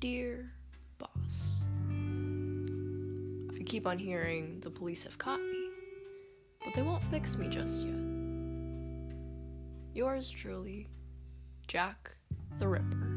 Dear 0.00 0.52
boss, 0.98 1.68
I 3.58 3.62
keep 3.64 3.84
on 3.84 3.98
hearing 3.98 4.60
the 4.60 4.70
police 4.70 5.02
have 5.02 5.18
caught 5.18 5.40
me, 5.40 5.70
but 6.64 6.72
they 6.74 6.82
won't 6.82 7.02
fix 7.02 7.36
me 7.36 7.48
just 7.48 7.82
yet. 7.82 7.96
Yours 9.94 10.30
truly, 10.30 10.86
Jack 11.66 12.12
the 12.60 12.68
Ripper. 12.68 13.08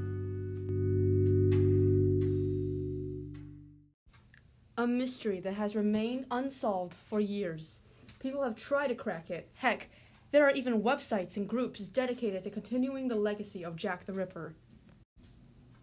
A 4.79 4.88
mystery 4.88 5.39
that 5.39 5.54
has 5.54 5.75
remained 5.75 6.25
unsolved 6.32 6.95
for 6.95 7.20
years. 7.20 7.82
People 8.20 8.41
have 8.41 8.55
tried 8.55 8.88
to 8.88 8.95
crack 8.95 9.29
it. 9.29 9.52
Heck, 9.54 9.88
there 10.32 10.48
are 10.48 10.52
even 10.54 10.82
websites 10.82 11.38
and 11.38 11.48
groups 11.48 11.89
dedicated 11.89 12.41
to 12.41 12.50
continuing 12.50 13.07
the 13.07 13.16
legacy 13.16 13.63
of 13.63 13.75
Jack 13.75 14.05
the 14.05 14.13
Ripper. 14.13 14.55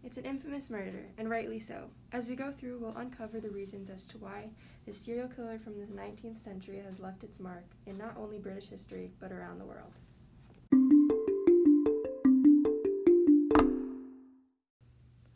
It's 0.09 0.17
an 0.17 0.25
infamous 0.25 0.71
murder, 0.71 1.05
and 1.19 1.29
rightly 1.29 1.61
so. 1.61 1.91
As 2.13 2.29
we 2.29 2.35
go 2.35 2.51
through, 2.51 2.79
we'll 2.79 2.97
uncover 2.97 3.41
the 3.41 3.51
reasons 3.51 3.91
as 3.91 4.07
to 4.07 4.17
why 4.17 4.49
this 4.87 4.97
serial 4.99 5.29
killer 5.29 5.59
from 5.59 5.79
the 5.79 5.85
19th 5.85 6.43
century 6.43 6.79
has 6.83 6.99
left 6.99 7.25
its 7.25 7.39
mark 7.39 7.67
in 7.85 7.99
not 7.99 8.17
only 8.17 8.39
British 8.39 8.71
history, 8.71 9.11
but 9.21 9.33
around 9.33 9.59
the 9.59 9.67
world. 9.67 9.93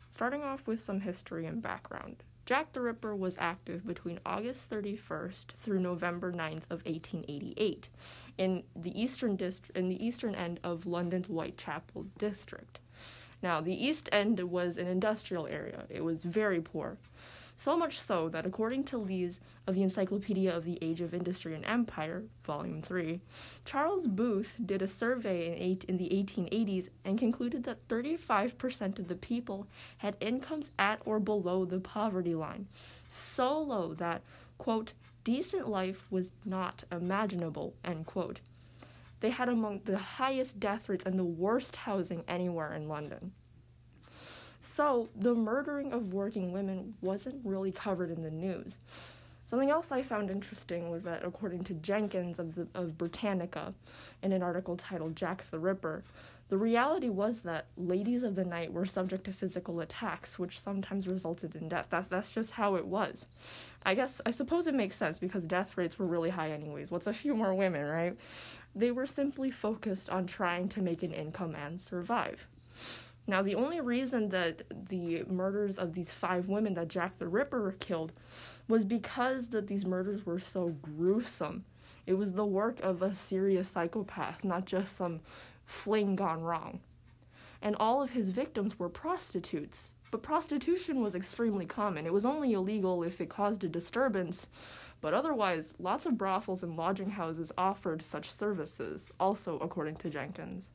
Starting 0.09 0.41
off 0.41 0.65
with 0.65 0.83
some 0.83 1.01
history 1.01 1.45
and 1.45 1.61
background. 1.61 2.23
Jack 2.47 2.73
the 2.73 2.81
Ripper 2.81 3.15
was 3.15 3.35
active 3.37 3.85
between 3.85 4.19
August 4.25 4.71
31st 4.71 5.51
through 5.51 5.81
November 5.81 6.31
9th 6.33 6.63
of 6.71 6.83
1888 6.85 7.89
in 8.39 8.63
the 8.75 8.99
eastern 8.99 9.35
dist- 9.35 9.69
in 9.75 9.87
the 9.87 10.03
eastern 10.03 10.33
end 10.33 10.59
of 10.63 10.87
London's 10.87 11.27
Whitechapel 11.27 12.07
district. 12.17 12.79
Now, 13.43 13.59
the 13.59 13.85
East 13.85 14.07
End 14.13 14.39
was 14.39 14.77
an 14.77 14.87
industrial 14.87 15.47
area. 15.47 15.83
It 15.89 16.01
was 16.03 16.23
very 16.23 16.61
poor. 16.61 16.97
So 17.57 17.77
much 17.77 17.99
so 17.99 18.29
that, 18.29 18.45
according 18.45 18.85
to 18.85 18.97
Lees 18.97 19.39
of 19.67 19.75
the 19.75 19.83
Encyclopedia 19.83 20.55
of 20.55 20.63
the 20.63 20.79
Age 20.81 21.01
of 21.01 21.13
Industry 21.13 21.53
and 21.53 21.65
Empire, 21.65 22.23
Volume 22.45 22.81
3, 22.81 23.19
Charles 23.65 24.07
Booth 24.07 24.55
did 24.65 24.81
a 24.81 24.87
survey 24.87 25.47
in, 25.47 25.53
eight, 25.61 25.83
in 25.83 25.97
the 25.97 26.09
1880s 26.09 26.87
and 27.05 27.19
concluded 27.19 27.63
that 27.65 27.87
35% 27.89 28.97
of 28.97 29.07
the 29.07 29.15
people 29.15 29.67
had 29.97 30.15
incomes 30.19 30.71
at 30.79 31.01
or 31.05 31.19
below 31.19 31.63
the 31.65 31.79
poverty 31.79 32.33
line, 32.33 32.67
so 33.09 33.61
low 33.61 33.93
that, 33.93 34.23
quote, 34.57 34.93
decent 35.23 35.67
life 35.67 36.07
was 36.09 36.31
not 36.45 36.83
imaginable, 36.91 37.75
end 37.83 38.05
quote. 38.05 38.39
They 39.23 39.29
had 39.29 39.47
among 39.47 39.79
the 39.85 39.97
highest 39.97 40.59
death 40.59 40.89
rates 40.89 41.05
and 41.05 41.17
the 41.17 41.23
worst 41.23 41.77
housing 41.77 42.25
anywhere 42.27 42.73
in 42.73 42.89
London. 42.89 43.31
So, 44.59 45.07
the 45.15 45.33
murdering 45.33 45.93
of 45.93 46.13
working 46.13 46.51
women 46.51 46.95
wasn't 47.01 47.39
really 47.45 47.71
covered 47.71 48.11
in 48.11 48.21
the 48.21 48.29
news. 48.29 48.79
Something 49.45 49.69
else 49.69 49.93
I 49.93 50.01
found 50.03 50.29
interesting 50.29 50.89
was 50.89 51.03
that, 51.03 51.23
according 51.23 51.63
to 51.65 51.73
Jenkins 51.75 52.37
of, 52.37 52.55
the, 52.55 52.67
of 52.75 52.97
Britannica, 52.97 53.73
in 54.23 54.33
an 54.33 54.43
article 54.43 54.75
titled 54.75 55.15
Jack 55.15 55.49
the 55.51 55.59
Ripper, 55.59 56.03
the 56.49 56.57
reality 56.57 57.09
was 57.09 57.41
that 57.41 57.65
ladies 57.77 58.23
of 58.23 58.35
the 58.35 58.43
night 58.43 58.71
were 58.71 58.85
subject 58.85 59.23
to 59.23 59.33
physical 59.33 59.79
attacks, 59.79 60.37
which 60.37 60.59
sometimes 60.59 61.07
resulted 61.07 61.55
in 61.55 61.69
death. 61.69 61.87
That's, 61.89 62.07
that's 62.07 62.33
just 62.33 62.51
how 62.51 62.75
it 62.75 62.85
was. 62.85 63.25
I 63.85 63.95
guess, 63.95 64.21
I 64.25 64.31
suppose 64.31 64.67
it 64.67 64.75
makes 64.75 64.95
sense 64.95 65.17
because 65.17 65.45
death 65.45 65.77
rates 65.77 65.97
were 65.97 66.05
really 66.05 66.29
high, 66.29 66.51
anyways. 66.51 66.91
What's 66.91 67.07
a 67.07 67.13
few 67.13 67.33
more 67.33 67.53
women, 67.53 67.85
right? 67.85 68.17
They 68.75 68.91
were 68.91 69.05
simply 69.05 69.51
focused 69.51 70.09
on 70.09 70.25
trying 70.25 70.69
to 70.69 70.81
make 70.81 71.03
an 71.03 71.13
income 71.13 71.55
and 71.55 71.81
survive. 71.81 72.47
Now, 73.25 73.41
the 73.41 73.55
only 73.55 73.79
reason 73.79 74.29
that 74.29 74.63
the 74.89 75.23
murders 75.25 75.77
of 75.77 75.93
these 75.93 76.11
five 76.11 76.49
women 76.49 76.73
that 76.73 76.89
Jack 76.89 77.17
the 77.19 77.27
Ripper 77.27 77.75
killed 77.79 78.11
was 78.67 78.83
because 78.83 79.47
that 79.47 79.67
these 79.67 79.85
murders 79.85 80.25
were 80.25 80.39
so 80.39 80.69
gruesome. 80.81 81.63
It 82.05 82.13
was 82.13 82.33
the 82.33 82.45
work 82.45 82.81
of 82.81 83.01
a 83.01 83.13
serious 83.13 83.69
psychopath, 83.69 84.43
not 84.43 84.65
just 84.65 84.97
some 84.97 85.21
fling 85.65 86.17
gone 86.17 86.41
wrong. 86.41 86.81
And 87.61 87.77
all 87.77 88.01
of 88.01 88.09
his 88.09 88.29
victims 88.29 88.77
were 88.77 88.89
prostitutes. 88.89 89.93
But 90.13 90.21
prostitution 90.21 91.01
was 91.01 91.15
extremely 91.15 91.65
common. 91.65 92.05
It 92.05 92.13
was 92.13 92.23
only 92.23 92.53
illegal 92.53 93.01
if 93.01 93.19
it 93.19 93.29
caused 93.29 93.63
a 93.63 93.67
disturbance, 93.67 94.45
but 95.01 95.11
otherwise, 95.15 95.73
lots 95.79 96.05
of 96.05 96.19
brothels 96.19 96.61
and 96.61 96.77
lodging 96.77 97.09
houses 97.09 97.51
offered 97.57 97.99
such 98.03 98.29
services, 98.29 99.09
also 99.19 99.57
according 99.57 99.95
to 99.95 100.11
Jenkins. 100.11 100.69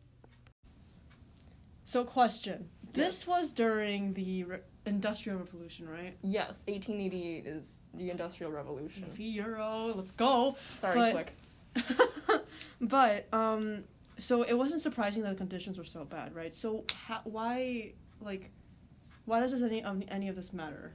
So, 1.84 2.04
question. 2.04 2.68
This 2.92 3.20
Yes. 3.20 3.26
was 3.28 3.52
during 3.52 4.12
the 4.12 4.42
Re- 4.42 4.58
Industrial 4.86 5.38
Revolution, 5.38 5.88
right? 5.88 6.16
Yes, 6.22 6.64
1888 6.66 7.46
is 7.46 7.78
the 7.94 8.10
Industrial 8.10 8.50
Revolution. 8.50 9.08
Euro, 9.16 9.92
let's 9.94 10.10
go. 10.10 10.56
Sorry, 10.80 10.96
But- 10.96 11.12
Slick. 11.12 12.42
but 12.80 13.32
um, 13.32 13.84
so 14.16 14.42
it 14.42 14.54
wasn't 14.54 14.80
surprising 14.82 15.22
that 15.22 15.30
the 15.30 15.36
conditions 15.36 15.78
were 15.78 15.84
so 15.84 16.04
bad, 16.04 16.34
right? 16.34 16.52
So 16.52 16.84
ha- 17.06 17.20
why, 17.22 17.92
like, 18.20 18.50
why 19.28 19.40
does 19.40 19.62
any 19.62 19.84
um, 19.84 20.02
any 20.08 20.28
of 20.28 20.36
this 20.36 20.54
matter? 20.54 20.90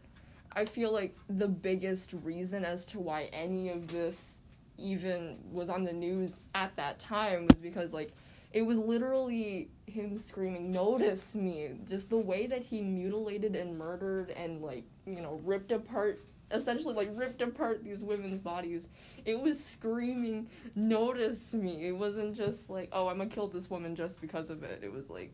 I 0.53 0.65
feel 0.65 0.91
like 0.91 1.15
the 1.29 1.47
biggest 1.47 2.13
reason 2.23 2.65
as 2.65 2.85
to 2.87 2.99
why 2.99 3.29
any 3.31 3.69
of 3.69 3.87
this 3.87 4.39
even 4.79 5.37
was 5.51 5.69
on 5.69 5.83
the 5.83 5.93
news 5.93 6.39
at 6.55 6.75
that 6.75 6.97
time 6.97 7.47
was 7.47 7.59
because 7.61 7.93
like 7.93 8.11
it 8.51 8.63
was 8.63 8.77
literally 8.77 9.69
him 9.85 10.17
screaming 10.17 10.71
notice 10.71 11.35
me! 11.35 11.73
Just 11.87 12.09
the 12.09 12.17
way 12.17 12.47
that 12.47 12.63
he 12.63 12.81
mutilated 12.81 13.55
and 13.55 13.77
murdered 13.77 14.31
and 14.31 14.61
like 14.63 14.83
you 15.05 15.21
know 15.21 15.39
ripped 15.43 15.71
apart 15.71 16.23
essentially 16.51 16.95
like 16.95 17.09
ripped 17.13 17.43
apart 17.43 17.83
these 17.83 18.03
women's 18.03 18.39
bodies. 18.39 18.87
It 19.25 19.39
was 19.39 19.63
screaming 19.63 20.47
notice 20.75 21.53
me! 21.53 21.85
It 21.85 21.95
wasn't 21.95 22.35
just 22.35 22.67
like 22.71 22.89
oh 22.93 23.07
i'm 23.09 23.19
gonna 23.19 23.29
kill 23.29 23.47
this 23.47 23.69
woman 23.69 23.95
just 23.95 24.19
because 24.21 24.49
of 24.49 24.63
it. 24.63 24.81
It 24.83 24.91
was 24.91 25.11
like 25.11 25.31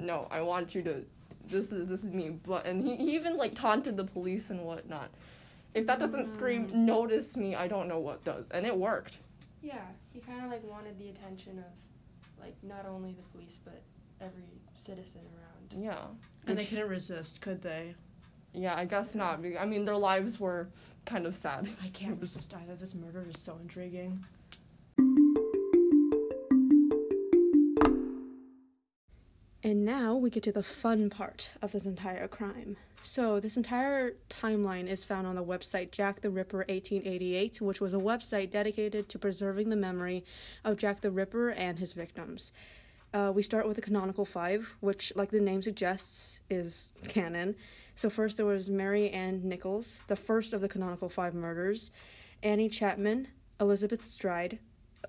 no 0.00 0.28
i 0.30 0.40
want 0.40 0.76
you 0.76 0.82
to 0.82 1.04
this 1.48 1.72
is 1.72 1.88
this 1.88 2.04
is 2.04 2.12
me 2.12 2.30
but 2.46 2.66
and 2.66 2.86
he, 2.86 2.96
he 2.96 3.14
even 3.14 3.36
like 3.36 3.54
taunted 3.54 3.96
the 3.96 4.04
police 4.04 4.50
and 4.50 4.60
whatnot 4.64 5.10
if 5.74 5.86
that 5.86 5.98
doesn't 5.98 6.28
scream 6.28 6.68
mm. 6.68 6.74
notice 6.74 7.36
me 7.36 7.54
i 7.54 7.66
don't 7.68 7.88
know 7.88 7.98
what 7.98 8.22
does 8.24 8.50
and 8.50 8.66
it 8.66 8.76
worked 8.76 9.18
Yeah, 9.62 9.86
he 10.12 10.20
kind 10.20 10.44
of 10.44 10.50
like 10.50 10.64
wanted 10.68 10.98
the 10.98 11.08
attention 11.10 11.58
of 11.58 11.64
like 12.40 12.54
not 12.62 12.86
only 12.86 13.12
the 13.12 13.22
police 13.32 13.58
but 13.64 13.82
every 14.20 14.60
citizen 14.74 15.22
around. 15.36 15.82
yeah 15.82 16.04
And 16.46 16.58
they 16.58 16.64
couldn't 16.64 16.88
resist, 16.88 17.40
could 17.40 17.60
they? 17.62 17.94
yeah 18.54 18.74
i 18.76 18.84
guess 18.84 19.14
not 19.14 19.40
i 19.60 19.66
mean 19.66 19.84
their 19.84 19.96
lives 19.96 20.40
were 20.40 20.68
kind 21.04 21.26
of 21.26 21.34
sad 21.36 21.68
I 21.84 21.88
can't 21.88 22.20
resist 22.20 22.54
either. 22.54 22.74
This 22.76 22.94
murder 22.94 23.26
is 23.28 23.38
so 23.38 23.58
intriguing. 23.60 24.24
Now 29.88 30.14
we 30.14 30.28
get 30.28 30.42
to 30.42 30.52
the 30.52 30.62
fun 30.62 31.08
part 31.08 31.50
of 31.62 31.72
this 31.72 31.86
entire 31.86 32.28
crime. 32.28 32.76
So, 33.02 33.40
this 33.40 33.56
entire 33.56 34.12
timeline 34.28 34.86
is 34.86 35.02
found 35.02 35.26
on 35.26 35.34
the 35.34 35.42
website 35.42 35.92
Jack 35.92 36.20
the 36.20 36.28
Ripper 36.28 36.58
1888, 36.58 37.62
which 37.62 37.80
was 37.80 37.94
a 37.94 37.96
website 37.96 38.50
dedicated 38.50 39.08
to 39.08 39.18
preserving 39.18 39.70
the 39.70 39.76
memory 39.76 40.26
of 40.62 40.76
Jack 40.76 41.00
the 41.00 41.10
Ripper 41.10 41.52
and 41.52 41.78
his 41.78 41.94
victims. 41.94 42.52
Uh, 43.14 43.32
we 43.34 43.42
start 43.42 43.66
with 43.66 43.76
the 43.76 43.82
canonical 43.82 44.26
five, 44.26 44.74
which, 44.80 45.10
like 45.16 45.30
the 45.30 45.40
name 45.40 45.62
suggests, 45.62 46.40
is 46.50 46.92
canon. 47.08 47.56
So, 47.94 48.10
first 48.10 48.36
there 48.36 48.44
was 48.44 48.68
Mary 48.68 49.08
Ann 49.08 49.40
Nichols, 49.42 50.00
the 50.08 50.16
first 50.16 50.52
of 50.52 50.60
the 50.60 50.68
canonical 50.68 51.08
five 51.08 51.32
murders, 51.32 51.92
Annie 52.42 52.68
Chapman, 52.68 53.28
Elizabeth 53.58 54.04
Stride, 54.04 54.58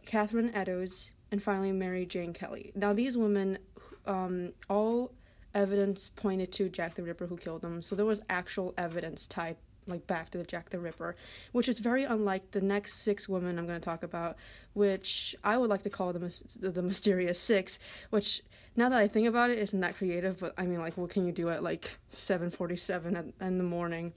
Catherine 0.06 0.56
Eddowes, 0.56 1.12
and 1.32 1.44
finally 1.44 1.74
Mary 1.74 2.06
Jane 2.06 2.32
Kelly. 2.32 2.72
Now, 2.76 2.94
these 2.94 3.18
women, 3.18 3.58
um, 4.06 4.52
all 4.70 5.12
evidence 5.54 6.10
pointed 6.16 6.52
to 6.54 6.70
Jack 6.70 6.96
the 6.96 7.04
Ripper 7.04 7.26
who 7.26 7.38
killed 7.38 7.62
them, 7.62 7.82
so 7.82 7.96
there 7.96 8.06
was 8.06 8.22
actual 8.30 8.74
evidence 8.78 9.28
tied 9.28 9.58
like 9.88 10.06
back 10.08 10.30
to 10.30 10.38
the 10.38 10.44
Jack 10.44 10.70
the 10.70 10.80
Ripper, 10.80 11.16
which 11.52 11.68
is 11.68 11.80
very 11.80 12.04
unlike 12.04 12.52
the 12.52 12.62
next 12.62 13.02
six 13.02 13.28
women 13.28 13.58
I'm 13.58 13.66
going 13.66 13.80
to 13.80 13.84
talk 13.84 14.04
about, 14.04 14.38
which 14.74 15.36
I 15.44 15.58
would 15.58 15.70
like 15.70 15.82
to 15.84 15.90
call 15.90 16.14
the 16.14 16.20
the 16.60 16.82
mysterious 16.82 17.40
six. 17.40 17.80
Which 18.12 18.42
now 18.76 18.90
that 18.90 19.00
I 19.00 19.08
think 19.08 19.28
about 19.28 19.50
it, 19.50 19.60
isn't 19.60 19.80
that 19.82 19.98
creative, 19.98 20.40
but 20.40 20.54
I 20.58 20.66
mean, 20.66 20.80
like, 20.80 20.98
what 20.98 21.10
can 21.10 21.26
you 21.26 21.32
do 21.32 21.50
at 21.50 21.64
like 21.64 21.98
7:47 22.14 23.34
in 23.42 23.58
the 23.58 23.64
morning? 23.64 24.14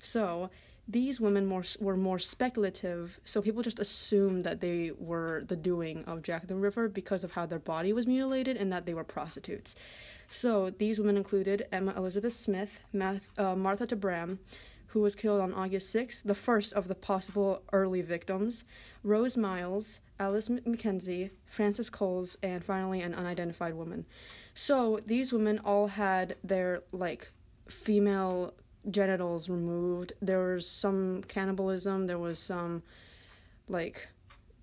So 0.00 0.50
these 0.88 1.20
women 1.20 1.46
more 1.46 1.64
were 1.80 1.96
more 1.96 2.18
speculative, 2.18 3.18
so 3.24 3.42
people 3.42 3.62
just 3.62 3.80
assumed 3.80 4.44
that 4.44 4.60
they 4.60 4.92
were 4.98 5.44
the 5.48 5.56
doing 5.56 6.04
of 6.04 6.22
Jack 6.22 6.46
the 6.46 6.54
Ripper 6.54 6.88
because 6.88 7.24
of 7.24 7.32
how 7.32 7.46
their 7.46 7.58
body 7.58 7.92
was 7.92 8.06
mutilated 8.06 8.56
and 8.56 8.72
that 8.72 8.86
they 8.86 8.94
were 8.94 9.04
prostitutes. 9.04 9.74
So 10.28 10.70
these 10.70 10.98
women 10.98 11.16
included 11.16 11.66
Emma 11.72 11.92
Elizabeth 11.96 12.34
Smith, 12.34 12.80
Math, 12.92 13.30
uh, 13.38 13.56
Martha 13.56 13.86
Tabram, 13.86 14.38
who 14.88 15.00
was 15.00 15.14
killed 15.14 15.40
on 15.40 15.52
August 15.52 15.94
6th, 15.94 16.22
the 16.22 16.34
first 16.34 16.72
of 16.72 16.88
the 16.88 16.94
possible 16.94 17.62
early 17.72 18.00
victims, 18.00 18.64
Rose 19.02 19.36
Miles, 19.36 20.00
Alice 20.18 20.48
McKenzie, 20.48 21.30
Frances 21.46 21.90
Coles, 21.90 22.36
and 22.42 22.64
finally 22.64 23.02
an 23.02 23.14
unidentified 23.14 23.74
woman. 23.74 24.06
So 24.54 25.00
these 25.04 25.32
women 25.32 25.58
all 25.58 25.88
had 25.88 26.36
their 26.42 26.82
like 26.92 27.30
female 27.68 28.54
genitals 28.90 29.48
removed. 29.48 30.12
There 30.22 30.54
was 30.54 30.68
some 30.68 31.22
cannibalism. 31.28 32.06
There 32.06 32.18
was 32.18 32.38
some 32.38 32.82
like 33.68 34.08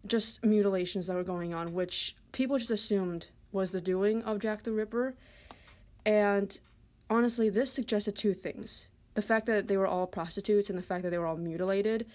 just 0.06 0.44
mutilations 0.44 1.08
that 1.08 1.16
were 1.16 1.24
going 1.24 1.54
on, 1.54 1.74
which 1.74 2.16
people 2.32 2.58
just 2.58 2.72
assumed 2.72 3.28
was 3.52 3.72
the 3.72 3.82
doing 3.82 4.24
of 4.24 4.40
Jack 4.40 4.64
the 4.64 4.72
Ripper. 4.72 5.14
And 6.06 6.58
honestly, 7.10 7.50
this 7.50 7.72
suggested 7.72 8.16
two 8.16 8.34
things. 8.34 8.90
The 9.14 9.22
fact 9.22 9.46
that 9.46 9.68
they 9.68 9.78
were 9.78 9.88
all 9.88 10.08
prostitutes 10.08 10.70
and 10.70 10.78
the 10.78 10.84
fact 10.84 11.04
that 11.04 11.12
they 11.12 11.18
were 11.18 11.28
all 11.28 11.38
mutilated 11.38 12.08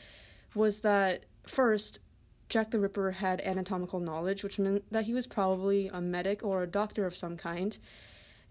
was 0.54 0.81
that 0.81 1.25
first, 1.46 2.00
Jack 2.49 2.70
the 2.70 2.78
Ripper 2.78 3.12
had 3.12 3.40
anatomical 3.43 4.00
knowledge, 4.00 4.43
which 4.43 4.58
meant 4.58 4.84
that 4.90 5.04
he 5.04 5.14
was 5.14 5.26
probably 5.26 5.88
a 5.88 6.00
medic 6.00 6.43
or 6.43 6.62
a 6.62 6.66
doctor 6.66 7.06
of 7.06 7.14
some 7.14 7.37
kind. 7.37 7.78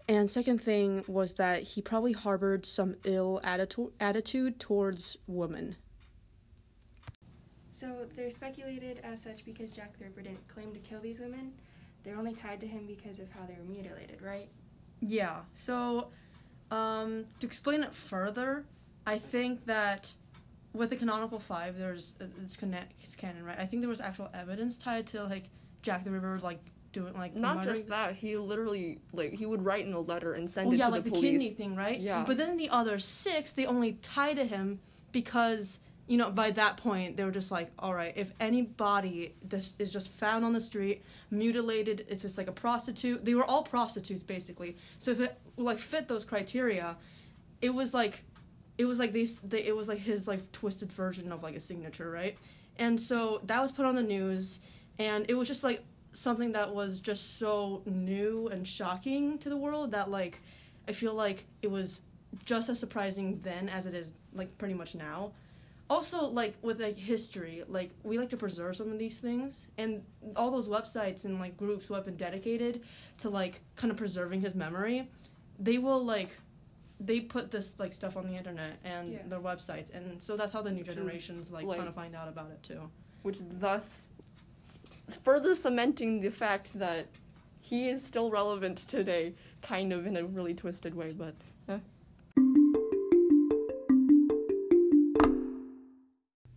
And 0.08 0.30
second 0.30 0.62
thing 0.62 1.04
was 1.06 1.34
that 1.34 1.62
he 1.62 1.82
probably 1.82 2.12
harbored 2.12 2.64
some 2.64 2.96
ill 3.04 3.40
attitude 3.44 3.92
attitude 4.00 4.58
towards 4.58 5.18
women. 5.26 5.76
So 7.72 8.06
they're 8.16 8.30
speculated 8.30 9.00
as 9.04 9.22
such 9.22 9.44
because 9.44 9.72
Jack 9.72 9.98
the 9.98 10.06
Ripper 10.06 10.22
didn't 10.22 10.48
claim 10.48 10.72
to 10.72 10.78
kill 10.80 11.00
these 11.00 11.20
women. 11.20 11.52
They're 12.02 12.16
only 12.16 12.34
tied 12.34 12.60
to 12.60 12.66
him 12.66 12.86
because 12.86 13.20
of 13.20 13.30
how 13.30 13.44
they 13.46 13.54
were 13.54 13.68
mutilated, 13.68 14.22
right? 14.22 14.48
Yeah. 15.00 15.40
So, 15.54 16.08
um, 16.70 17.26
to 17.40 17.46
explain 17.46 17.82
it 17.82 17.94
further, 17.94 18.64
I 19.06 19.18
think 19.18 19.64
that 19.66 20.12
with 20.72 20.90
the 20.90 20.96
canonical 20.96 21.38
five, 21.38 21.78
there's 21.78 22.14
it's 22.42 22.56
connect 22.56 22.92
it's 23.02 23.14
canon, 23.14 23.44
right? 23.44 23.58
I 23.58 23.66
think 23.66 23.82
there 23.82 23.88
was 23.88 24.00
actual 24.00 24.30
evidence 24.32 24.78
tied 24.78 25.06
to 25.08 25.24
like 25.24 25.44
Jack 25.82 26.04
the 26.04 26.10
Ripper 26.10 26.40
like 26.42 26.60
doing 26.98 27.14
like 27.14 27.34
Not 27.34 27.56
murdering- 27.58 27.74
just 27.76 27.88
that, 27.88 28.14
he 28.14 28.36
literally 28.36 28.98
like 29.12 29.32
he 29.32 29.46
would 29.46 29.64
write 29.64 29.84
in 29.86 29.92
a 29.92 30.00
letter 30.00 30.32
and 30.34 30.50
send 30.50 30.68
Oh 30.68 30.72
it 30.72 30.76
yeah, 30.78 30.86
to 30.86 30.90
like 30.92 31.04
the 31.04 31.10
the, 31.10 31.16
police. 31.16 31.30
kidney 31.32 31.50
thing, 31.50 31.76
right? 31.76 31.98
Yeah. 31.98 32.24
But 32.26 32.36
then 32.38 32.56
the 32.56 32.68
other 32.70 32.98
six, 32.98 33.52
they 33.52 33.66
only 33.66 33.92
tie 34.02 34.34
to 34.34 34.44
him 34.44 34.80
because 35.12 35.80
you 36.06 36.16
know 36.16 36.30
by 36.30 36.50
that 36.52 36.76
point 36.78 37.16
they 37.16 37.24
were 37.24 37.30
just 37.30 37.50
like, 37.50 37.70
all 37.78 37.94
right, 37.94 38.12
if 38.16 38.32
any 38.40 38.62
body 38.62 39.34
this 39.48 39.74
is 39.78 39.92
just 39.92 40.08
found 40.10 40.44
on 40.44 40.52
the 40.52 40.60
street, 40.60 41.02
mutilated, 41.30 42.04
it's 42.08 42.22
just 42.22 42.36
like 42.38 42.48
a 42.48 42.52
prostitute. 42.52 43.24
They 43.24 43.34
were 43.34 43.44
all 43.44 43.62
prostitutes 43.62 44.22
basically. 44.22 44.76
So 44.98 45.10
if 45.12 45.20
it 45.20 45.38
like 45.56 45.78
fit 45.78 46.08
those 46.08 46.24
criteria, 46.24 46.96
it 47.62 47.70
was 47.70 47.94
like, 47.94 48.24
it 48.78 48.84
was 48.86 48.98
like 48.98 49.12
these, 49.12 49.40
they, 49.40 49.64
it 49.64 49.76
was 49.76 49.88
like 49.88 49.98
his 49.98 50.26
like 50.28 50.50
twisted 50.52 50.90
version 50.92 51.30
of 51.32 51.42
like 51.42 51.56
a 51.56 51.60
signature, 51.60 52.10
right? 52.10 52.36
And 52.78 53.00
so 53.00 53.40
that 53.44 53.60
was 53.60 53.72
put 53.72 53.84
on 53.86 53.96
the 53.96 54.02
news, 54.04 54.60
and 55.00 55.26
it 55.28 55.34
was 55.34 55.48
just 55.48 55.64
like 55.64 55.82
something 56.12 56.52
that 56.52 56.74
was 56.74 57.00
just 57.00 57.38
so 57.38 57.82
new 57.86 58.48
and 58.48 58.66
shocking 58.66 59.38
to 59.38 59.48
the 59.48 59.56
world 59.56 59.90
that 59.92 60.10
like 60.10 60.40
I 60.88 60.92
feel 60.92 61.14
like 61.14 61.44
it 61.62 61.70
was 61.70 62.02
just 62.44 62.68
as 62.68 62.78
surprising 62.78 63.40
then 63.42 63.68
as 63.68 63.86
it 63.86 63.94
is 63.94 64.12
like 64.34 64.56
pretty 64.58 64.74
much 64.74 64.94
now. 64.94 65.32
Also, 65.90 66.26
like 66.26 66.54
with 66.60 66.80
like 66.80 66.98
history, 66.98 67.64
like 67.66 67.90
we 68.02 68.18
like 68.18 68.28
to 68.30 68.36
preserve 68.36 68.76
some 68.76 68.92
of 68.92 68.98
these 68.98 69.18
things, 69.18 69.68
and 69.78 70.02
all 70.36 70.50
those 70.50 70.68
websites 70.68 71.24
and 71.24 71.40
like 71.40 71.56
groups 71.56 71.86
who 71.86 71.94
have 71.94 72.04
been 72.04 72.16
dedicated 72.16 72.82
to 73.18 73.30
like 73.30 73.60
kind 73.76 73.90
of 73.90 73.96
preserving 73.96 74.42
his 74.42 74.54
memory, 74.54 75.08
they 75.58 75.78
will 75.78 76.04
like 76.04 76.36
they 77.00 77.20
put 77.20 77.50
this 77.50 77.78
like 77.78 77.92
stuff 77.94 78.18
on 78.18 78.26
the 78.26 78.34
internet 78.36 78.76
and 78.84 79.12
Yeah. 79.12 79.18
their 79.28 79.40
websites, 79.40 79.94
and 79.94 80.20
so 80.20 80.36
that's 80.36 80.52
how 80.52 80.60
the 80.60 80.70
new 80.70 80.80
Which 80.80 80.88
is, 80.88 80.94
generations 80.96 81.52
like, 81.52 81.64
like- 81.64 81.78
kind 81.78 81.88
of 81.88 81.94
find 81.94 82.14
out 82.14 82.28
about 82.28 82.50
it 82.50 82.62
too. 82.62 82.82
which 83.22 83.38
thus 83.58 84.08
further 85.10 85.54
cementing 85.54 86.20
the 86.20 86.30
fact 86.30 86.78
that 86.78 87.06
he 87.60 87.88
is 87.88 88.04
still 88.04 88.30
relevant 88.30 88.78
today, 88.78 89.34
kind 89.62 89.92
of 89.92 90.06
in 90.06 90.16
a 90.16 90.24
really 90.24 90.54
twisted 90.54 90.94
way, 90.94 91.12
but 91.12 91.34
eh. 91.68 91.78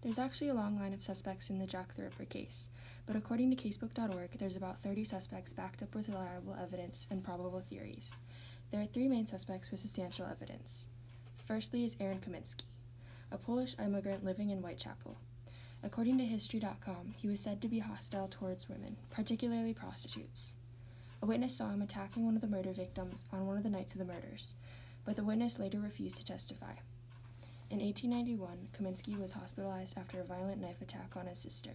There's 0.02 0.20
actually 0.20 0.50
a 0.50 0.54
long 0.54 0.78
line 0.78 0.94
of 0.94 1.04
suspects 1.04 1.50
in 1.50 1.58
the 1.58 1.66
Jack 1.66 1.96
the 1.96 2.04
Ripper 2.04 2.26
case, 2.26 2.70
but 3.06 3.16
according 3.16 3.50
to 3.52 3.56
casebook.org, 3.56 4.32
there's 4.38 4.58
about 4.58 4.82
30 4.84 5.04
suspects 5.04 5.54
backed 5.54 5.82
up 5.82 5.96
with 5.96 6.10
reliable 6.10 6.56
evidence 6.62 7.08
and 7.10 7.24
probable 7.24 7.62
theories. 7.62 8.12
There 8.72 8.82
are 8.82 8.86
three 8.86 9.08
main 9.08 9.26
suspects 9.26 9.72
with 9.72 9.80
substantial 9.80 10.26
evidence. 10.26 10.86
Firstly 11.46 11.86
is 11.86 11.96
Aaron 12.00 12.20
Kosminski, 12.20 12.64
a 13.32 13.38
Polish 13.38 13.76
immigrant 13.80 14.24
living 14.24 14.50
in 14.50 14.60
Whitechapel. 14.60 15.18
According 15.84 16.20
to 16.20 16.26
History.com, 16.26 17.16
he 17.18 17.28
was 17.28 17.40
said 17.40 17.60
to 17.62 17.68
be 17.68 17.80
hostile 17.80 18.28
towards 18.28 18.70
women, 18.70 18.98
particularly 19.10 19.74
prostitutes. 19.74 20.54
A 21.24 21.26
witness 21.26 21.56
saw 21.56 21.70
him 21.70 21.82
attacking 21.82 22.24
one 22.24 22.36
of 22.36 22.42
the 22.42 22.48
murder 22.48 22.72
victims 22.72 23.24
on 23.34 23.48
one 23.48 23.58
of 23.58 23.64
the 23.64 23.70
nights 23.70 23.94
of 23.94 24.00
the 24.00 24.06
murders, 24.06 24.54
but 25.06 25.16
the 25.16 25.24
witness 25.24 25.58
later 25.58 25.80
refused 25.80 26.18
to 26.18 26.26
testify. 26.26 26.74
In 27.72 27.80
1891, 27.80 28.70
Kosminski 28.74 29.18
was 29.20 29.32
hospitalized 29.32 29.98
after 29.98 30.20
a 30.20 30.24
violent 30.24 30.62
knife 30.62 30.82
attack 30.82 31.16
on 31.16 31.26
his 31.26 31.40
sister. 31.40 31.72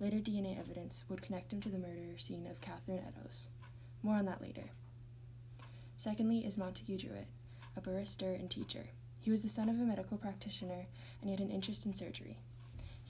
Later 0.00 0.16
DNA 0.16 0.58
evidence 0.58 1.04
would 1.08 1.22
connect 1.22 1.52
him 1.52 1.60
to 1.60 1.68
the 1.68 1.78
murder 1.78 2.18
scene 2.18 2.48
of 2.48 2.60
Catherine 2.60 2.98
Eddowes. 2.98 3.48
More 4.02 4.16
on 4.16 4.24
that 4.24 4.42
later. 4.42 4.70
Secondly 5.96 6.46
is 6.46 6.58
Montague 6.58 6.96
Druitt, 6.96 7.28
a 7.76 7.80
barrister 7.80 8.32
and 8.32 8.50
teacher. 8.50 8.86
He 9.20 9.30
was 9.30 9.42
the 9.42 9.48
son 9.48 9.68
of 9.68 9.76
a 9.78 9.84
medical 9.84 10.16
practitioner 10.16 10.86
and 11.20 11.28
he 11.28 11.30
had 11.30 11.40
an 11.40 11.50
interest 11.50 11.86
in 11.86 11.94
surgery. 11.94 12.38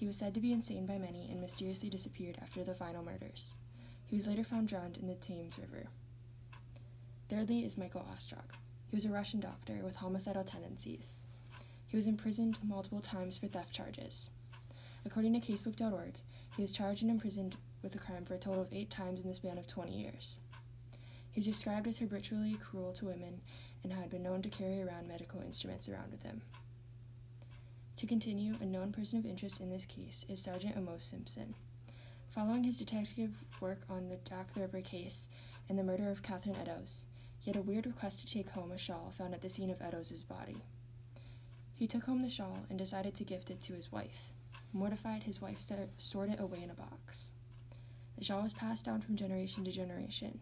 He 0.00 0.06
was 0.06 0.16
said 0.16 0.32
to 0.32 0.40
be 0.40 0.54
insane 0.54 0.86
by 0.86 0.96
many 0.96 1.28
and 1.30 1.42
mysteriously 1.42 1.90
disappeared 1.90 2.38
after 2.40 2.64
the 2.64 2.74
final 2.74 3.04
murders. 3.04 3.52
He 4.06 4.16
was 4.16 4.26
later 4.26 4.42
found 4.42 4.66
drowned 4.66 4.96
in 4.96 5.06
the 5.06 5.14
Thames 5.14 5.58
River. 5.58 5.88
Thirdly 7.28 7.66
is 7.66 7.76
Michael 7.76 8.06
Ostrog. 8.10 8.54
He 8.88 8.96
was 8.96 9.04
a 9.04 9.10
Russian 9.10 9.40
doctor 9.40 9.74
with 9.84 9.96
homicidal 9.96 10.42
tendencies. 10.42 11.18
He 11.86 11.98
was 11.98 12.06
imprisoned 12.06 12.56
multiple 12.62 13.02
times 13.02 13.36
for 13.36 13.46
theft 13.48 13.74
charges. 13.74 14.30
According 15.04 15.38
to 15.38 15.40
casebook.org, 15.40 16.14
he 16.56 16.62
was 16.62 16.72
charged 16.72 17.02
and 17.02 17.10
imprisoned 17.10 17.58
with 17.82 17.92
the 17.92 17.98
crime 17.98 18.24
for 18.24 18.32
a 18.32 18.38
total 18.38 18.62
of 18.62 18.72
eight 18.72 18.88
times 18.88 19.20
in 19.20 19.28
the 19.28 19.34
span 19.34 19.58
of 19.58 19.66
20 19.66 19.92
years. 19.92 20.38
He 21.30 21.40
was 21.40 21.46
described 21.46 21.86
as 21.86 21.98
habitually 21.98 22.54
cruel 22.54 22.94
to 22.94 23.04
women 23.04 23.42
and 23.84 23.92
had 23.92 24.08
been 24.08 24.22
known 24.22 24.40
to 24.40 24.48
carry 24.48 24.80
around 24.80 25.08
medical 25.08 25.42
instruments 25.42 25.90
around 25.90 26.10
with 26.10 26.22
him. 26.22 26.40
To 28.00 28.06
continue, 28.06 28.56
a 28.62 28.64
known 28.64 28.92
person 28.92 29.18
of 29.18 29.26
interest 29.26 29.60
in 29.60 29.68
this 29.68 29.84
case 29.84 30.24
is 30.26 30.40
Sergeant 30.40 30.74
Amos 30.74 31.04
Simpson. 31.04 31.54
Following 32.30 32.64
his 32.64 32.78
detective 32.78 33.34
work 33.60 33.82
on 33.90 34.08
the 34.08 34.16
Jack 34.26 34.54
the 34.54 34.62
Ripper 34.62 34.80
case 34.80 35.28
and 35.68 35.78
the 35.78 35.82
murder 35.82 36.08
of 36.08 36.22
Catherine 36.22 36.56
Eddowes, 36.56 37.04
he 37.40 37.50
had 37.50 37.58
a 37.58 37.62
weird 37.62 37.84
request 37.84 38.22
to 38.22 38.32
take 38.32 38.48
home 38.48 38.72
a 38.72 38.78
shawl 38.78 39.12
found 39.18 39.34
at 39.34 39.42
the 39.42 39.50
scene 39.50 39.68
of 39.68 39.82
Eddowes' 39.82 40.22
body. 40.22 40.56
He 41.74 41.86
took 41.86 42.04
home 42.04 42.22
the 42.22 42.30
shawl 42.30 42.60
and 42.70 42.78
decided 42.78 43.14
to 43.16 43.24
gift 43.24 43.50
it 43.50 43.60
to 43.64 43.74
his 43.74 43.92
wife. 43.92 44.32
Mortified, 44.72 45.24
his 45.24 45.42
wife 45.42 45.62
stored 45.98 46.30
it 46.30 46.40
away 46.40 46.62
in 46.62 46.70
a 46.70 46.74
box. 46.74 47.32
The 48.16 48.24
shawl 48.24 48.44
was 48.44 48.54
passed 48.54 48.86
down 48.86 49.02
from 49.02 49.16
generation 49.16 49.62
to 49.64 49.70
generation. 49.70 50.40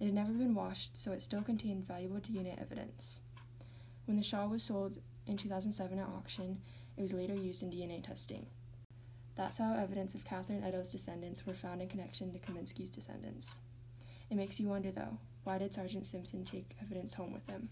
It 0.00 0.06
had 0.06 0.14
never 0.14 0.32
been 0.32 0.56
washed, 0.56 1.00
so 1.00 1.12
it 1.12 1.22
still 1.22 1.42
contained 1.42 1.86
valuable 1.86 2.18
DNA 2.18 2.60
evidence. 2.60 3.20
When 4.06 4.16
the 4.16 4.24
shawl 4.24 4.48
was 4.48 4.64
sold 4.64 4.98
in 5.26 5.36
2007 5.36 5.98
at 5.98 6.06
auction, 6.06 6.60
it 6.96 7.02
was 7.02 7.12
later 7.12 7.34
used 7.34 7.62
in 7.62 7.70
DNA 7.70 8.02
testing. 8.02 8.46
That's 9.34 9.56
how 9.56 9.74
evidence 9.74 10.14
of 10.14 10.24
Catherine 10.24 10.62
Eddowes' 10.62 10.90
descendants 10.90 11.46
were 11.46 11.54
found 11.54 11.80
in 11.80 11.88
connection 11.88 12.32
to 12.32 12.38
Kosminski's 12.38 12.90
descendants. 12.90 13.54
It 14.30 14.36
makes 14.36 14.60
you 14.60 14.66
wonder, 14.66 14.90
though, 14.90 15.18
why 15.44 15.58
did 15.58 15.74
Sergeant 15.74 16.06
Simpson 16.06 16.44
take 16.44 16.76
evidence 16.80 17.14
home 17.14 17.32
with 17.32 17.46
him? 17.46 17.68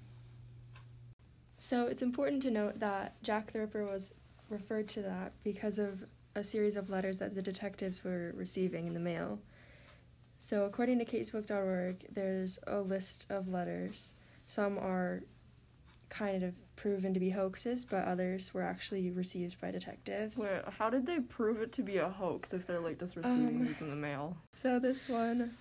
So 1.58 1.86
it's 1.86 2.02
important 2.02 2.42
to 2.44 2.50
note 2.50 2.80
that 2.80 3.22
Jack 3.22 3.52
the 3.52 3.60
Ripper 3.60 3.84
was 3.84 4.12
referred 4.48 4.88
to 4.90 5.02
that 5.02 5.32
because 5.44 5.78
of 5.78 6.04
a 6.34 6.42
series 6.42 6.76
of 6.76 6.90
letters 6.90 7.18
that 7.18 7.34
the 7.34 7.42
detectives 7.42 8.02
were 8.02 8.32
receiving 8.34 8.86
in 8.86 8.94
the 8.94 9.00
mail. 9.00 9.38
So 10.40 10.64
according 10.64 10.98
to 11.00 11.04
casebook.org, 11.04 12.06
there's 12.12 12.58
a 12.66 12.80
list 12.80 13.26
of 13.28 13.48
letters. 13.48 14.14
Some 14.46 14.78
are 14.78 15.22
kind 16.10 16.42
of 16.42 16.54
proven 16.76 17.14
to 17.14 17.20
be 17.20 17.30
hoaxes, 17.30 17.84
but 17.84 18.04
others 18.04 18.52
were 18.52 18.62
actually 18.62 19.10
received 19.10 19.60
by 19.60 19.70
detectives. 19.70 20.36
Wait, 20.36 20.60
how 20.68 20.90
did 20.90 21.06
they 21.06 21.20
prove 21.20 21.60
it 21.62 21.72
to 21.72 21.82
be 21.82 21.96
a 21.98 22.08
hoax 22.08 22.52
if 22.52 22.66
they're 22.66 22.80
like 22.80 22.98
just 22.98 23.16
receiving 23.16 23.46
Um, 23.60 23.64
these 23.66 23.80
in 23.80 23.88
the 23.90 23.96
mail? 23.96 24.36
So 24.54 24.78
this 24.78 25.08
one 25.08 25.52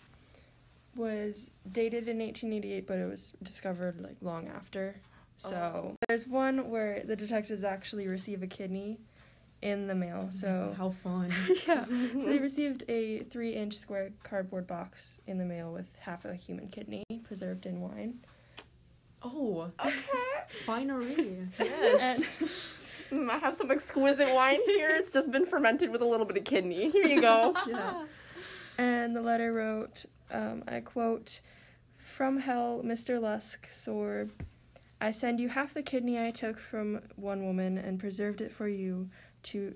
was 0.96 1.50
dated 1.72 2.08
in 2.08 2.20
1888, 2.20 2.88
but 2.88 2.98
it 2.98 3.06
was 3.08 3.34
discovered 3.44 4.02
like 4.02 4.16
long 4.22 4.48
after. 4.50 4.96
So 5.38 5.56
Oh. 5.56 5.96
there's 6.08 6.28
one 6.28 6.70
where 6.70 7.04
the 7.06 7.16
detectives 7.16 7.64
actually 7.64 8.08
receive 8.08 8.44
a 8.44 8.48
kidney 8.48 9.00
in 9.62 9.88
the 9.88 9.96
mail. 9.96 10.30
So 10.32 10.74
how 10.78 10.90
fun. 10.90 11.34
yeah, 11.68 11.86
so 11.86 12.26
they 12.26 12.38
received 12.50 12.84
a 12.90 13.20
three-inch 13.26 13.78
square 13.78 14.12
cardboard 14.24 14.68
box 14.68 15.20
in 15.28 15.38
the 15.38 15.46
mail 15.46 15.72
with 15.72 15.86
half 16.00 16.26
a 16.26 16.34
human 16.34 16.68
kidney 16.70 17.04
preserved 17.24 17.66
in 17.66 17.80
wine. 17.82 18.20
Oh, 19.22 19.72
Okay. 19.86 19.94
finery. 20.66 21.48
Yes. 21.60 22.22
Mm, 23.12 23.30
I 23.30 23.38
have 23.40 23.56
some 23.56 23.72
exquisite 23.72 24.34
wine 24.34 24.60
here. 24.66 24.90
It's 24.92 25.12
just 25.12 25.32
been 25.32 25.46
fermented 25.46 25.90
with 25.92 26.02
a 26.02 26.06
little 26.06 26.26
bit 26.26 26.38
of 26.38 26.44
kidney. 26.44 26.90
Here 26.92 27.08
you 27.08 27.22
go. 27.22 27.56
Yeah. 27.68 28.06
And 28.78 29.16
the 29.16 29.22
letter 29.22 29.52
wrote, 29.52 30.06
um, 30.32 30.64
I 30.68 30.80
quote, 30.80 31.42
From 31.98 32.40
hell, 32.40 32.82
Mr. 32.86 33.20
Lusk, 33.22 33.68
Sorb, 33.74 34.30
I 35.02 35.12
send 35.12 35.40
you 35.40 35.50
half 35.50 35.74
the 35.74 35.82
kidney 35.84 36.20
I 36.20 36.32
took 36.32 36.60
from 36.60 37.02
one 37.16 37.46
woman 37.46 37.78
and 37.78 38.00
preserved 38.00 38.42
it 38.42 38.52
for 38.52 38.68
you. 38.68 39.10
To 39.44 39.74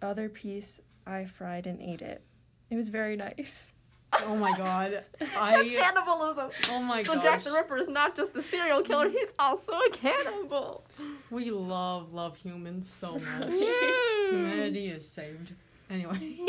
other 0.00 0.28
piece 0.28 0.80
I 1.06 1.24
fried 1.24 1.66
and 1.66 1.80
ate 1.82 2.02
it. 2.02 2.22
It 2.70 2.76
was 2.76 2.88
very 2.88 3.16
nice. 3.16 3.71
Oh 4.20 4.36
my 4.36 4.56
god. 4.56 5.04
That's 5.18 5.36
I 5.36 5.68
cannibalism. 5.68 6.50
Oh 6.70 6.82
my 6.82 7.02
god. 7.02 7.06
So 7.06 7.14
gosh. 7.14 7.24
Jack 7.24 7.44
the 7.44 7.52
Ripper 7.52 7.78
is 7.78 7.88
not 7.88 8.16
just 8.16 8.36
a 8.36 8.42
serial 8.42 8.82
killer; 8.82 9.08
he's 9.08 9.32
also 9.38 9.72
a 9.72 9.90
cannibal. 9.90 10.84
We 11.30 11.50
love 11.50 12.12
love 12.12 12.36
humans 12.36 12.88
so 12.88 13.18
much. 13.18 13.58
Humanity 14.30 14.88
is 14.88 15.08
saved. 15.08 15.54
Anyway. 15.90 16.38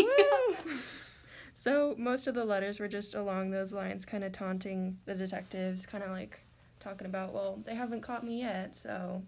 So 1.63 1.95
most 1.97 2.27
of 2.27 2.35
the 2.35 2.43
letters 2.43 2.81
were 2.81 2.89
just 2.89 3.15
along 3.15 3.51
those 3.51 3.71
lines, 3.71 4.03
kind 4.03 4.25
of 4.25 4.33
taunting 4.33 4.97
the 5.05 5.15
detectives, 5.15 5.85
kind 5.85 6.03
of 6.03 6.09
like 6.09 6.41
talking 6.81 7.07
about, 7.07 7.33
well, 7.33 7.61
they 7.65 7.73
haven't 7.73 8.01
caught 8.01 8.25
me 8.25 8.41
yet, 8.41 8.75
so. 8.75 9.23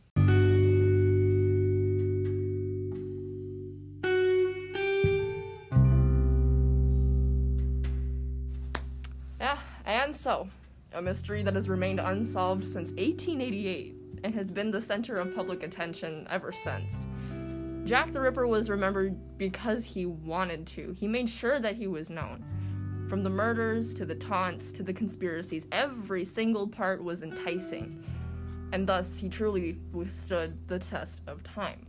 And 10.05 10.15
so, 10.15 10.47
a 10.93 11.01
mystery 11.01 11.41
that 11.41 11.55
has 11.55 11.67
remained 11.67 11.99
unsolved 11.99 12.63
since 12.63 12.91
1888 12.91 13.95
and 14.23 14.35
has 14.35 14.51
been 14.51 14.69
the 14.69 14.79
center 14.79 15.17
of 15.17 15.33
public 15.33 15.63
attention 15.63 16.27
ever 16.29 16.51
since. 16.51 17.07
Jack 17.85 18.13
the 18.13 18.21
Ripper 18.21 18.45
was 18.45 18.69
remembered 18.69 19.17
because 19.39 19.83
he 19.83 20.05
wanted 20.05 20.67
to. 20.67 20.91
He 20.91 21.07
made 21.07 21.27
sure 21.27 21.59
that 21.59 21.75
he 21.75 21.87
was 21.87 22.11
known. 22.11 22.45
From 23.09 23.23
the 23.23 23.31
murders 23.31 23.95
to 23.95 24.05
the 24.05 24.13
taunts 24.13 24.71
to 24.73 24.83
the 24.83 24.93
conspiracies, 24.93 25.65
every 25.71 26.23
single 26.23 26.67
part 26.67 27.03
was 27.03 27.23
enticing. 27.23 28.03
And 28.73 28.87
thus, 28.87 29.17
he 29.17 29.27
truly 29.27 29.79
withstood 29.91 30.55
the 30.67 30.77
test 30.77 31.23
of 31.25 31.41
time. 31.41 31.87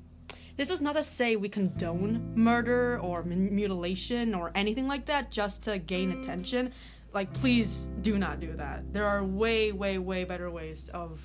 This 0.56 0.70
is 0.70 0.80
not 0.80 0.94
to 0.94 1.04
say 1.04 1.36
we 1.36 1.50
condone 1.50 2.32
murder 2.34 2.98
or 3.00 3.22
mutilation 3.22 4.34
or 4.34 4.52
anything 4.54 4.88
like 4.88 5.04
that 5.04 5.30
just 5.30 5.64
to 5.64 5.78
gain 5.78 6.12
attention. 6.12 6.72
Like, 7.16 7.32
please 7.32 7.86
do 8.02 8.18
not 8.18 8.40
do 8.40 8.52
that. 8.56 8.92
There 8.92 9.06
are 9.06 9.24
way, 9.24 9.72
way, 9.72 9.96
way 9.96 10.24
better 10.24 10.50
ways 10.50 10.90
of 10.92 11.18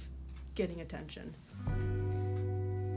getting 0.56 0.80
attention. 0.80 1.36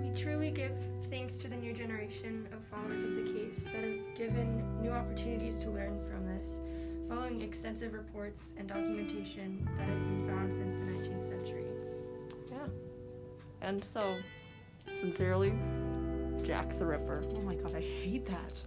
We 0.01 0.11
truly 0.15 0.53
give 0.53 0.71
thanks 1.11 1.39
to 1.39 1.49
the 1.49 1.57
new 1.57 1.73
generation 1.73 2.47
of 2.53 2.65
followers 2.71 3.03
of 3.03 3.17
the 3.17 3.23
case 3.23 3.65
that 3.65 3.83
have 3.83 4.15
given 4.15 4.81
new 4.81 4.93
opportunities 4.93 5.59
to 5.65 5.71
learn 5.71 6.09
from 6.09 6.25
this, 6.25 6.61
following 7.09 7.43
extensive 7.43 7.95
reports 7.95 8.45
and 8.57 8.69
documentation 8.69 9.69
that 9.77 9.89
have 9.89 9.99
been 9.99 10.29
found 10.29 10.53
since 10.53 10.73
the 10.75 10.79
19th 10.79 11.29
century. 11.29 11.65
Yeah. 12.53 12.69
And 13.61 13.83
so, 13.83 14.19
sincerely, 14.95 15.53
Jack 16.45 16.79
the 16.79 16.87
Ripper. 16.87 17.25
Oh 17.35 17.41
my 17.41 17.57
god, 17.57 17.75
I 17.75 17.81
hate 17.81 18.27
that. 18.27 18.63